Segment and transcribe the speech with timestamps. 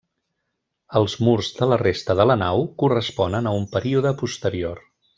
[0.99, 4.87] Els murs de la resta de la nau corresponen a un període posterior.